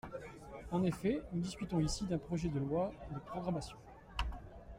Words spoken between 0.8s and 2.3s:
effet, nous discutons ici d’un